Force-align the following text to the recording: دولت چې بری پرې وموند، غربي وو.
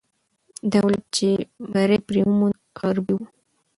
دولت 0.73 1.03
چې 1.15 1.29
بری 1.71 1.97
پرې 2.07 2.21
وموند، 2.27 2.59
غربي 2.79 3.13
وو. 3.15 3.25